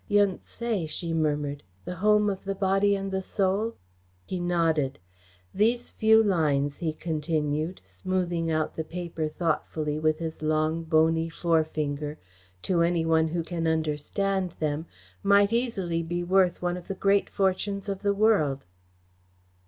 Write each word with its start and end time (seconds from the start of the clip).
"Yun 0.07 0.39
Tse," 0.39 0.87
she 0.87 1.13
murmured, 1.13 1.61
"the 1.85 1.97
home 1.97 2.27
of 2.27 2.43
the 2.43 2.55
Body 2.55 2.95
and 2.95 3.11
the 3.11 3.21
Soul?" 3.21 3.75
He 4.25 4.39
nodded. 4.39 4.97
"These 5.53 5.91
few 5.91 6.23
lines," 6.23 6.77
he 6.79 6.91
continued, 6.91 7.81
smoothing 7.83 8.49
out 8.49 8.73
the 8.75 8.83
paper 8.83 9.27
thoughtfully 9.27 9.99
with 9.99 10.17
his 10.17 10.41
long, 10.41 10.85
bony 10.85 11.29
forefinger, 11.29 12.17
"to 12.63 12.81
any 12.81 13.05
one 13.05 13.27
who 13.27 13.43
can 13.43 13.67
understand 13.67 14.53
them, 14.59 14.87
might 15.21 15.53
easily 15.53 16.01
be 16.01 16.23
worth 16.23 16.63
one 16.63 16.77
of 16.77 16.87
the 16.87 16.95
great 16.95 17.29
fortunes 17.29 17.87
of 17.87 18.01
the 18.01 18.11
world." 18.15 18.65